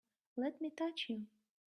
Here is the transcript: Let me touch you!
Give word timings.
Let 0.35 0.59
me 0.59 0.71
touch 0.71 1.09
you! 1.09 1.27